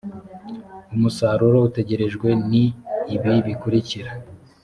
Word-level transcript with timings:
umusaruro 0.95 1.57
utegerejwe 1.67 2.27
ni 2.49 2.63
ibi 3.15 3.33
bikurikira 3.45 4.11